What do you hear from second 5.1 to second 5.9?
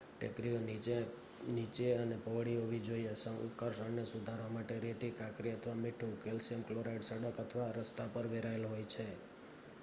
કાંકરી અથવા